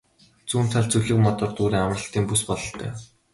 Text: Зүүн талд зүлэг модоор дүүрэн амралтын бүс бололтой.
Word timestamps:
Зүүн 0.49 0.67
талд 0.71 0.89
зүлэг 0.93 1.17
модоор 1.25 1.51
дүүрэн 1.53 1.83
амралтын 1.85 2.25
бүс 2.27 2.41
бололтой. 2.49 2.89